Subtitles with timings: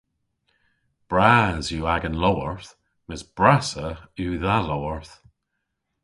[1.09, 2.71] Bras yw agan lowarth
[3.07, 3.87] mes brassa
[4.21, 5.13] yw dha lowarth.